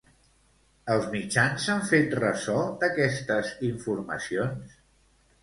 Els 0.93 1.03
mitjans 1.11 1.65
s'han 1.65 1.83
fet 1.89 2.15
ressò 2.23 2.57
d'aquestes 2.81 3.53
informacions? 3.71 4.75